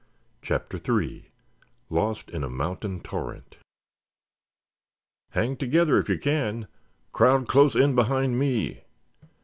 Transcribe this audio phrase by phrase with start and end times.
[0.41, 1.29] CHAPTER III
[1.91, 3.57] LOST IN A MOUNTAIN TORRENT
[5.33, 6.65] "Hang together if you can.
[7.13, 8.81] Crowd close in behind me!"